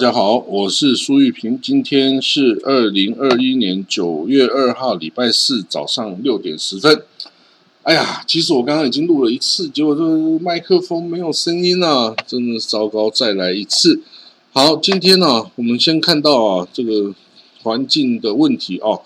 [0.00, 1.60] 大家好，我是苏玉平。
[1.60, 7.02] 今天是二零二一年九月二号，礼拜四早上六点十分。
[7.82, 10.02] 哎呀，其实我刚刚已经录了一次，结果这
[10.38, 13.10] 麦克风没有声音啊，真的糟糕！
[13.10, 14.00] 再来一次。
[14.52, 17.14] 好，今天呢，我们先看到啊，这个
[17.62, 19.02] 环境的问题哦，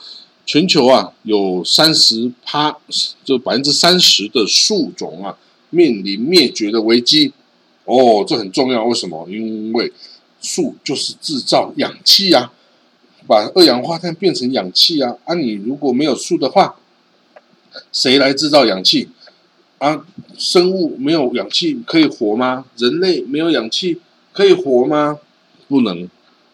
[0.47, 2.79] 全球啊有三十趴，
[3.25, 5.37] 就百分之三十的树种啊
[5.70, 7.33] 面临灭绝的危机。
[7.84, 9.27] 哦，这很重要，为什么？
[9.29, 9.92] 因为
[10.45, 12.53] 树就是制造氧气啊，
[13.27, 15.17] 把二氧化碳变成氧气啊。
[15.25, 16.77] 啊，你如果没有树的话，
[17.91, 19.09] 谁来制造氧气？
[19.79, 20.05] 啊，
[20.37, 22.67] 生物没有氧气可以活吗？
[22.77, 24.01] 人类没有氧气
[24.33, 25.19] 可以活吗？
[25.67, 26.09] 不能。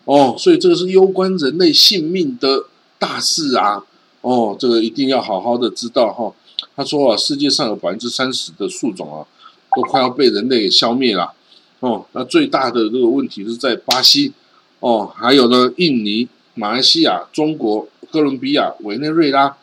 [0.04, 2.66] 哦，所以这个是攸关人类性命的
[2.98, 3.84] 大事啊。
[4.20, 6.32] 哦，这个一定要好好的知道哈。
[6.76, 9.26] 他说啊，世界上有百分之三十的树种啊，
[9.74, 11.32] 都快要被人类给消灭了。
[11.80, 14.32] 哦，那最大的这个问题是在巴西，
[14.80, 19.56] 哦，还有呢，印尼、马来西亚、中国、哥伦比亚、委内瑞拉，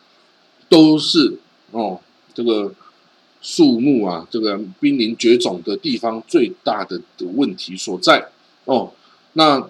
[0.68, 1.38] 都是
[1.70, 2.00] 哦，
[2.34, 2.74] 这个
[3.40, 8.28] 树木啊，这个濒临绝种的地方最大的的问题所在。
[8.64, 8.92] 哦，
[9.34, 9.68] 那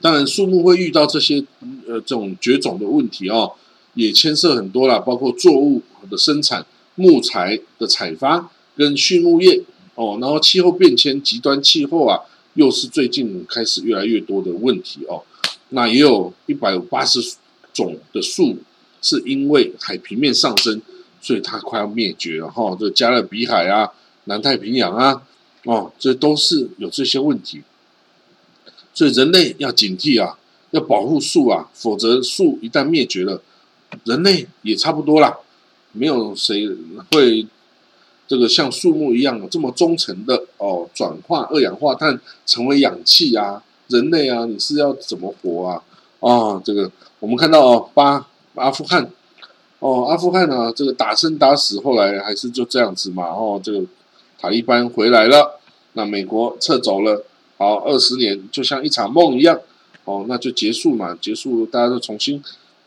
[0.00, 1.44] 当然树木会遇到这些
[1.86, 3.52] 呃这种绝种的问题哦，
[3.92, 6.64] 也牵涉很多啦，包括作物的生产、
[6.94, 9.62] 木材的采发跟畜牧业。
[9.96, 12.20] 哦，然后气候变迁、极端气候啊，
[12.54, 15.22] 又是最近开始越来越多的问题哦。
[15.70, 17.18] 那也有一百八十
[17.72, 18.58] 种的树，
[19.02, 20.80] 是因为海平面上升，
[21.20, 22.76] 所以它快要灭绝了哈。
[22.78, 23.90] 这加勒比海啊、
[24.24, 25.22] 南太平洋啊，
[25.64, 27.62] 哦，这都是有这些问题。
[28.94, 30.38] 所以人类要警惕啊，
[30.70, 33.42] 要保护树啊，否则树一旦灭绝了，
[34.04, 35.36] 人类也差不多啦，
[35.92, 36.68] 没有谁
[37.10, 37.46] 会。
[38.28, 45.82] 这个像树木一样的这么忠诚的哦，转化二氧化碳成为氧气啊，人类啊，你是要怎么活啊？
[46.20, 49.08] 哦，这个我们看到哦，巴阿富汗
[49.78, 53.24] 哦，阿富汗呢，这个打生打死，后来还是就这样子嘛。
[53.26, 53.82] 哦，这个
[54.40, 55.60] 塔利班回来了，
[55.92, 57.24] 那美国撤走了，
[57.58, 59.60] 好，二十年就像一场梦一样，
[60.04, 62.42] 哦，那就结束嘛，结束，大家都重新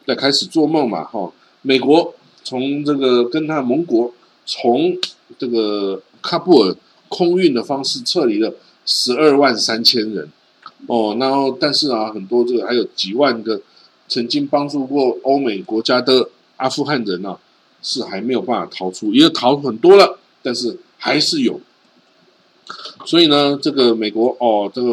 [0.05, 1.05] 再开始做梦嘛。
[1.05, 2.13] 哈，美国
[2.43, 4.11] 从这个跟他盟国
[4.51, 4.97] 从
[5.37, 6.75] 这个喀布尔
[7.07, 8.51] 空运的方式撤离了
[8.83, 10.27] 十二万三千人，
[10.87, 13.61] 哦，然后但是啊，很多这个还有几万个
[14.07, 17.37] 曾经帮助过欧美国家的阿富汗人呢，
[17.83, 21.61] 是还没有办法逃出，也逃很多了，但是还是有。
[23.05, 24.89] 所以呢，这个美国哦，这个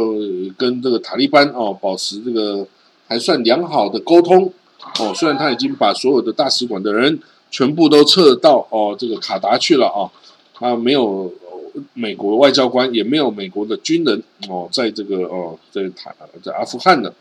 [0.58, 2.66] 跟这个塔利班哦保持这个
[3.06, 4.52] 还算良好的沟通
[4.98, 7.18] 哦，虽然他已经把所有的大使馆的人
[7.50, 10.10] 全部都撤到哦这个卡达去了啊。
[10.54, 11.32] 他没有
[11.92, 17.12] 美国外交官，也没有美国的军人哦，在这个哦，在塔在阿富汗的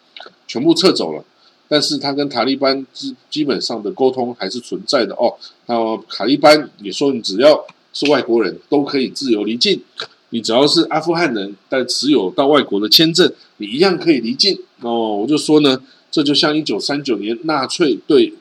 [0.48, 1.24] 全部撤走了。
[1.68, 5.34] 但是他跟塔利班基基本上的沟通还是存在的哦。
[5.66, 9.82] 那塔利班也说，你只要是外国人都可以自由离境，
[10.30, 15.18] 你只要是阿富汗人，但持有到外国的签证，你一样可以离境哦。
[15.18, 15.82] 我就说呢，
[16.12, 18.32] 这就像一九三九年纳粹对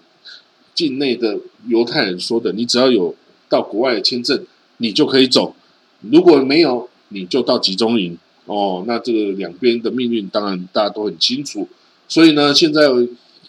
[0.74, 3.14] 境内的犹太人说的，你只要有
[3.48, 4.44] 到国外的签证。
[4.78, 5.54] 你就可以走，
[6.00, 8.82] 如果没有，你就到集中营哦。
[8.88, 11.68] 那这个两边的命运当然大家都很清楚。
[12.08, 12.88] 所以呢，现在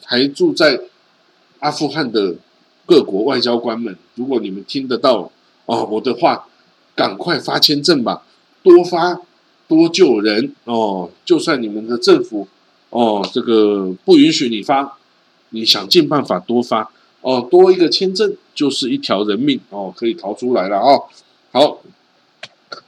[0.04, 0.80] 还住在
[1.58, 2.36] 阿富汗的
[2.86, 5.32] 各国外交官们，如果你们听得到
[5.66, 6.46] 哦我的话，
[6.96, 8.22] 赶快发签证吧，
[8.62, 9.20] 多发
[9.68, 11.10] 多救人哦。
[11.26, 12.48] 就算你们的政府
[12.92, 15.00] 哦这个不允许你发，
[15.50, 16.92] 你想尽办法多发。
[17.26, 21.06] 哦，多一个签证就是一条人命哦，可以逃出来了哦。
[21.52, 21.80] 好，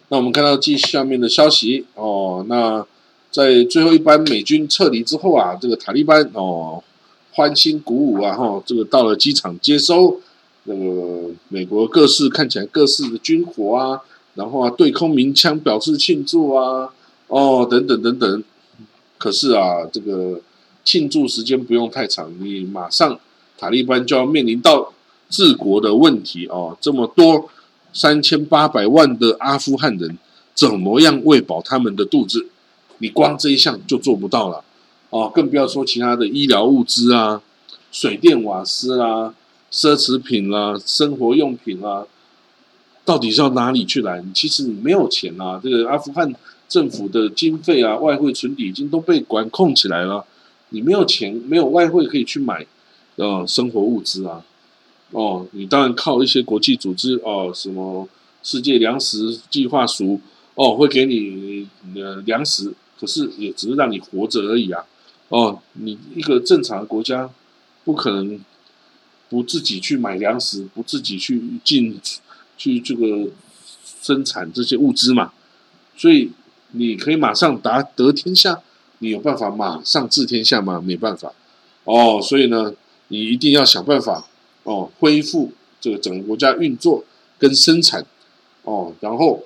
[0.09, 2.45] 那我们看到继下面的消息哦。
[2.47, 2.85] 那
[3.31, 6.83] 在最后一班美军撤离之后啊，这个塔利班哦
[7.31, 10.19] 欢欣鼓舞啊哈，这个到了机场接收
[10.65, 13.99] 那个美国各式看起来各式的军火啊，
[14.35, 16.93] 然后啊对空鸣枪表示庆祝啊
[17.25, 18.43] 哦等等等等。
[19.17, 20.39] 可是啊，这个
[20.85, 23.19] 庆祝时间不用太长，你马上。
[23.57, 24.93] 塔利班就要面临到
[25.29, 27.49] 治国的问题哦，这么多
[27.91, 30.17] 三千八百万的阿富汗人，
[30.53, 32.47] 怎么样喂饱他们的肚子？
[32.99, 34.63] 你光这一项就做不到了
[35.09, 37.41] 哦，更不要说其他的医疗物资啊、
[37.91, 39.33] 水电瓦斯啦、
[39.71, 42.05] 奢侈品啦、生活用品啦，
[43.03, 44.23] 到底是要哪里去来？
[44.33, 46.33] 其实你没有钱啊，这个阿富汗
[46.69, 50.25] 政府的经费啊、外汇存底已经都被管控起来了，
[50.69, 52.65] 你没有钱，没有外汇可以去买。
[53.17, 54.43] 呃，生活物资啊，
[55.11, 58.07] 哦，你当然靠一些国际组织哦，什么
[58.41, 60.21] 世界粮食计划署
[60.55, 64.85] 哦，会给你呃粮食可是也只是让你活着而已啊。
[65.29, 67.29] 哦，你一个正常的国家
[67.83, 68.39] 不可能
[69.29, 71.99] 不自己去买粮食，不自己去进
[72.57, 73.29] 去这个
[74.01, 75.33] 生产这些物资嘛。
[75.95, 76.31] 所以
[76.71, 78.61] 你可以马上达得天下，
[78.99, 80.79] 你有办法马上治天下吗？
[80.79, 81.33] 没办法。
[81.83, 82.73] 哦，所以呢，
[83.09, 84.25] 你一定要想办法
[84.63, 87.03] 哦，恢复这个整个国家运作
[87.37, 88.05] 跟生产
[88.63, 89.43] 哦，然后。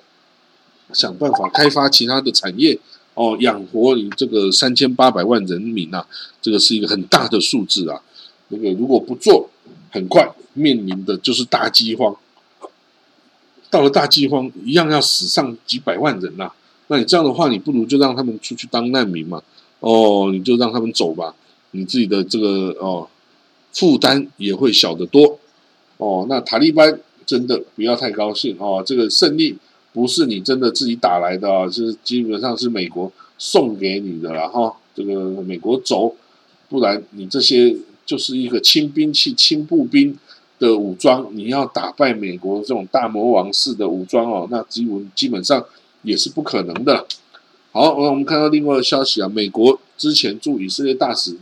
[0.92, 2.78] 想办法开发其他的产业
[3.14, 6.04] 哦，养活你这个三千八百万人民呐，
[6.42, 7.98] 这个是一个很大的数字啊。
[8.48, 9.48] 那个如果不做，
[9.90, 12.14] 很快面临的就是大饥荒。
[13.70, 16.52] 到了大饥荒，一样要死上几百万人呐。
[16.88, 19.42] 那你这样的话，你不如就让他们出去当难民嘛。
[19.80, 21.34] 哦，你就让他们走吧，
[21.70, 23.08] 你自己的这个哦
[23.72, 25.38] 负担也会小得多。
[25.96, 29.58] 哦，那塔利班真的不要太高兴哦，这个胜利。
[29.94, 34.74] 不是你真的自己打来的啊，是基本上是美国送给你的了哈。
[34.94, 36.16] 这个美国走，
[36.70, 37.76] 不然你这些
[38.06, 40.16] 就是一个轻兵器、轻步兵
[40.58, 45.62] 的武装，你要打败美国这种大魔王式的武装哦，那基本基本上
[46.00, 47.06] 也是不可能的。
[47.70, 51.36] 好，那我们看到另外的消息啊，美国之前驻以色列大使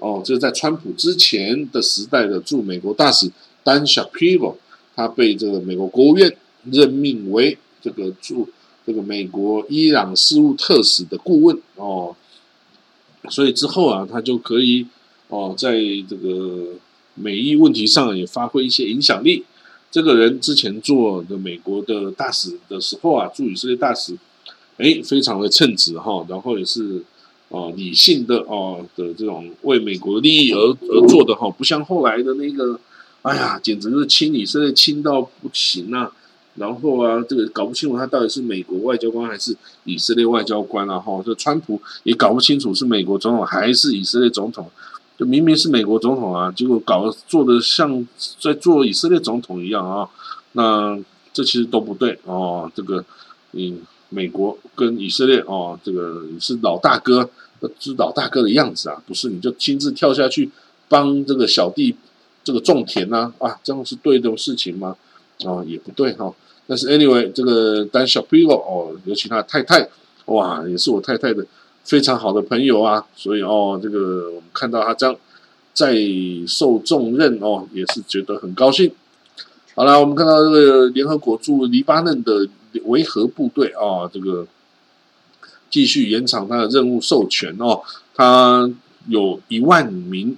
[0.00, 3.30] 哦，这是在川普之前的时代的驻美国大使
[3.62, 4.58] 丹小皮罗，
[4.96, 7.56] 他被这个美国国务院任命为。
[7.82, 8.46] 这个驻
[8.86, 12.14] 这个美国伊朗事务特使的顾问哦，
[13.30, 14.86] 所以之后啊，他就可以
[15.28, 16.74] 哦，在这个
[17.14, 19.46] 美伊问题上也发挥一些影响力。
[19.90, 24.14] 这个人之前做的美国的大使的时候啊，驻以色列大使，
[24.76, 27.02] 哎，非常的称职哈，然后也是
[27.50, 32.80] 哦理性的哦的这种为美国利益而而做的哈，不像后来的那个，
[33.22, 36.10] 哎呀，简直是亲以色列亲到不行啊！
[36.56, 40.98] 然后啊，这个搞不清楚他到底是美国外交官还是以色列外交官啊！
[40.98, 44.70] 哈，这川普也搞不清楚是美国总统还是以色列总统，
[45.18, 48.06] 就明明是美国总统啊，结果搞做的像
[48.40, 50.08] 在做以色列总统一样啊！
[50.52, 50.98] 那
[51.32, 52.70] 这其实都不对哦。
[52.74, 53.04] 这个，
[53.52, 57.28] 嗯，美国跟以色列哦，这个是老大哥，
[57.80, 60.50] 是老大哥的样子啊，不是你就亲自跳下去
[60.88, 61.96] 帮这个小弟
[62.44, 64.96] 这个种田呐啊，这样是对的事情吗？
[65.44, 66.32] 哦，也不对哈，
[66.66, 69.88] 但是 anyway，这个丹小皮罗哦，尤其他太太，
[70.26, 71.46] 哇，也是我太太的
[71.84, 75.16] 非常好的朋友啊，所以哦，这个我们看到他这样
[75.72, 75.94] 在
[76.46, 78.90] 受重任哦，也是觉得很高兴。
[79.74, 82.46] 好了，我们看到这个联合国驻黎巴嫩的
[82.84, 84.46] 维和部队啊，这个
[85.70, 87.82] 继续延长他的任务授权哦，
[88.14, 88.70] 他
[89.08, 90.36] 有一万名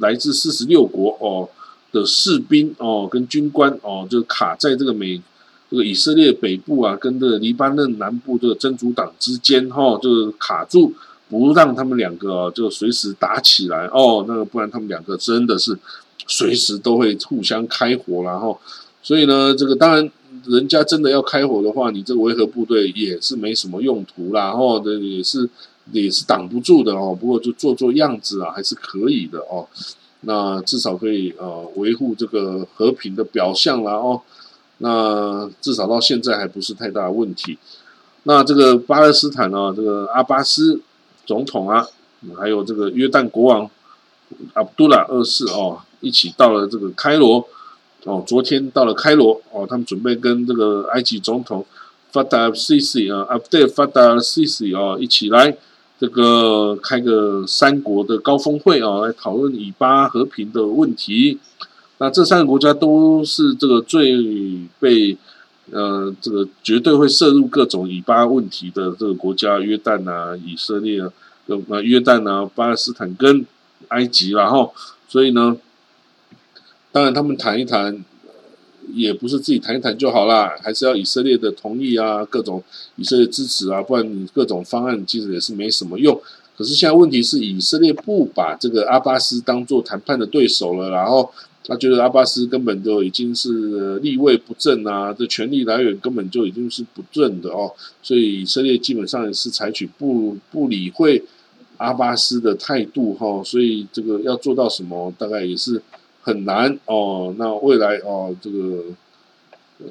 [0.00, 1.48] 来自四十六国哦。
[1.92, 5.20] 的士兵哦，跟军官哦，就卡在这个美
[5.68, 10.94] 这个以色列北部啊，跟这个黎巴嫩南部这个真主党之间哈，就是卡住，
[11.28, 15.76] 不让他们两个，就随时打起来哦，那个不然他们两个真的是
[16.28, 18.60] 随时都会互相开火然后，
[19.02, 20.08] 所以呢，这个当然
[20.46, 25.48] 人家真的要开火的话，你这个维和部队也是没什么用途啦，哦，这也是
[25.92, 29.66] 也是挡不住的哦，不过就做做样子啊，还是可以的哦。
[30.22, 34.20] 那至少可以呃维护这个和平的表象了哦。
[34.78, 37.58] 那至少到现在还不是太大问题。
[38.24, 40.80] 那这个巴勒斯坦呢，这个阿巴斯
[41.24, 41.86] 总统啊，
[42.38, 43.70] 还有这个约旦国王
[44.52, 47.46] 阿卜杜拉二世哦，一起到了这个开罗
[48.04, 48.22] 哦。
[48.26, 51.64] 昨天到了开罗哦，他们准备跟这个埃及总统
[52.10, 55.56] 法达西西啊，阿卜杜法达西西哦一起来。
[56.00, 61.38] 这个开个三国的高峰会啊，来讨论以巴和平的问题。
[61.98, 64.16] 那这三个国家都是这个最
[64.78, 65.14] 被
[65.70, 71.12] 呃这个绝对会涉入各种以巴问题的这个国家，约旦啊、以色列啊、
[71.68, 73.44] 呃约旦啊、巴勒斯坦跟
[73.88, 74.72] 埃及，然后
[75.06, 75.54] 所以呢，
[76.92, 78.04] 当然他们谈一谈。
[78.92, 82.60] 也不是自己谈一谈就好啦，还是要以色列的同意啊，各种
[82.96, 86.20] 以色列支持啊，不然你各种方案其实也是没什么用。
[86.56, 91.30] 可是现在问题是以色列不把这个阿巴斯当做谈判的对手了，然后
[91.64, 97.70] 他觉得阿巴斯根本就已经是立位不正啊，这权力来源根本就已经是不正的哦，
[98.02, 101.22] 所以以色列基本上也是采取不不理会
[101.76, 105.80] 阿巴斯的态度哈，所以这个要做到什么，大概也是。
[106.22, 108.84] 很难哦，那未来哦，这个
[109.78, 109.86] 呃，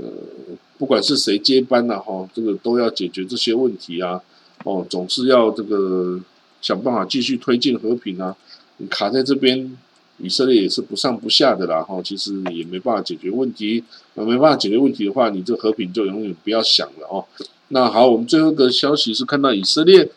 [0.77, 4.21] 不管是谁接班了哈，这个都要解决这些问题啊，
[4.63, 6.19] 哦，总是要这个
[6.62, 8.36] 想办法继续推进和平啊。
[8.77, 9.75] 你卡在这边，
[10.19, 13.83] 以色列也是不上不下的啦，哈，其实也没办法解决问题。
[14.13, 17.25] 那没办法解决问题的话，你这和平就永远不要想了哦。
[17.69, 20.09] 那好，我们最后一个消息是看到以色列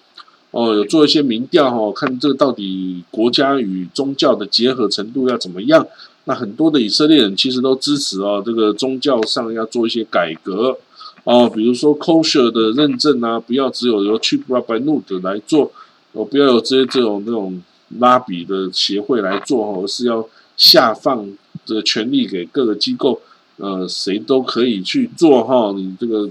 [0.52, 5.86] 哦，有做一些民调哈，看这个到底国家与宗教的结合程度要怎么样。
[6.24, 10.78] 那很多的以色列人其实都支持哦，这个宗教上要做一些改革
[11.24, 15.72] 哦，比如说 kosher 的认证啊，不要只有由 Chief Rabbi Nud 来做，
[16.12, 17.60] 哦，不要有这些这种那种
[17.98, 21.28] 拉比的协会来做，而是要下放
[21.64, 23.20] 这个权利给各个机构，
[23.56, 26.28] 呃，谁都可以去做哈，你这个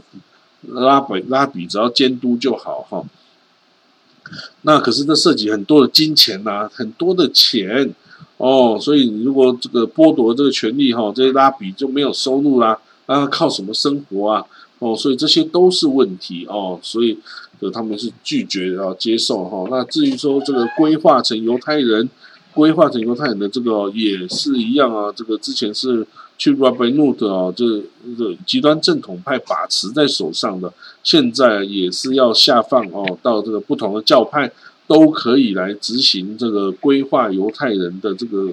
[0.68, 3.04] 拉比拉比只要监督就好哈。
[4.64, 7.94] 那可是这涉及很多的金钱呐，很多的钱。
[8.38, 14.44] 哦，所以如果这个剥夺这个权利哈，这些拉比就没有收入啦，那靠什么生活啊？
[14.80, 17.16] 哦，所以这些都是问题哦，所以
[17.60, 19.68] 呃他们是拒绝啊接受哈。
[19.70, 22.10] 那至于说这个规划成犹太人，
[22.56, 25.14] 规划成犹太人的这个也是一样啊。
[25.16, 26.08] 这个之前是
[26.42, 27.64] 去 Rabbi Nut 啊，这
[28.18, 34.52] 这极端正统派把持在手上的，现在也是要下放哦，到这个不同的教派。
[34.88, 38.50] 都可以来执行这个规划犹太人的这个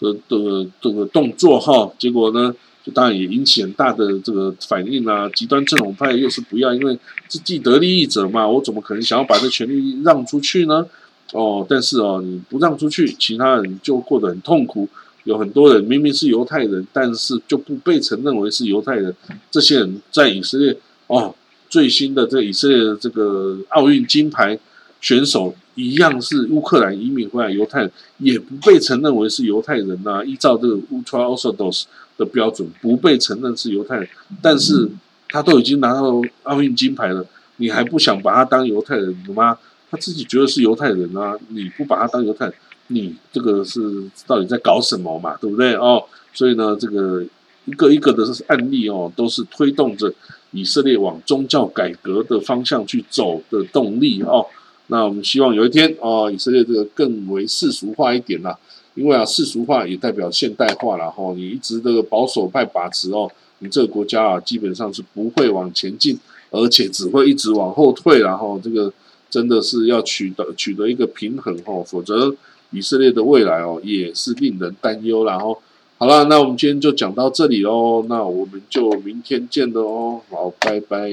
[0.00, 2.52] 的的这个动作哈，结果呢，
[2.84, 5.30] 就当然也引起很大的这个反应啊。
[5.36, 10.84] 极端正统派又是不要，因为是既得利益者嘛，我怎么可能想要把这权利让出去呢？
[11.32, 14.88] 哦，但是哦，你不让出去，其他人就过得很痛苦。
[15.28, 19.14] 有很多人明明是犹太人，但是就不被承认为是犹太人。
[19.50, 20.74] 这些人在以色列
[21.06, 21.34] 哦，
[21.68, 24.58] 最新的这以色列的这个奥运金牌。
[25.00, 30.24] 选手一样是乌克兰移民回来犹太人，也不被承认为是犹太人呐。
[30.24, 31.84] 依照这个 Ultra Orthodox
[32.16, 34.08] 的标准，不被承认是犹太人。
[34.42, 34.90] 但是
[35.28, 37.24] 他都已经拿到奥运金牌了，
[37.58, 39.56] 你还不想把他当犹太人吗？
[39.90, 42.52] 他自己觉得是犹太人啊，你不把他当犹太，
[42.88, 43.80] 你这个是
[44.26, 45.36] 到底在搞什么嘛？
[45.40, 46.04] 对不对哦？
[46.34, 47.24] 所以呢，这个
[47.64, 50.12] 一个一个的案例哦，都是推动着
[50.52, 54.46] 以色列往宗教改革的方向去走的动力哦。
[54.88, 58.56] 那我们希望有一天哦，以色列这个更为世俗化一点啦，
[58.94, 61.32] 因为啊，世俗化也代表现代化了哈。
[61.34, 66.18] 你一直这个保守派把持哦，你这个国家啊，基本上是不会往前进，
[66.50, 68.20] 而且只会一直往后退。
[68.20, 68.90] 然后这个
[69.30, 72.34] 真的是要取得取得一个平衡哦，否则
[72.70, 75.24] 以色列的未来哦，也是令人担忧。
[75.24, 75.60] 然后
[75.98, 81.10] 好了，那我们今天就讲到这里喽，那我们就明天见了哦，好，拜拜。